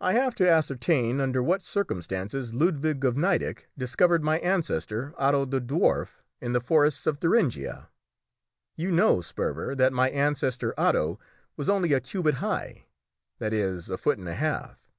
[0.00, 5.60] "I have to ascertain under what circumstances Ludwig of Nideck discovered my ancestor, Otto the
[5.60, 7.88] Dwarf, in the forests of Thuringia.
[8.74, 11.20] You know, Sperver, that my ancestor Otto
[11.56, 12.86] was only a cubit high
[13.38, 14.90] that is, a foot and a half.